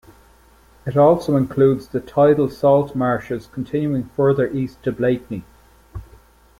It 0.83 0.97
also 0.97 1.35
includes 1.35 1.87
the 1.89 1.99
tidal 1.99 2.49
salt 2.49 2.95
marshes 2.95 3.45
continuing 3.45 4.05
further 4.05 4.47
east 4.49 4.81
to 4.81 4.91
Blakeney. 4.91 5.43